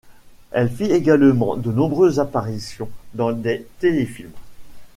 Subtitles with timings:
[0.49, 4.33] Elle fit également de nombreuses apparitions dans des téléfilms.